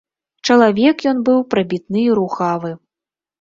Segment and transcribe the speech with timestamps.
[0.53, 2.73] Чалавек ён быў прабітны і рухавы.